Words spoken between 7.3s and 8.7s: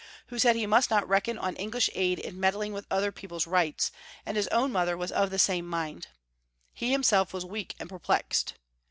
was weak and perplexed.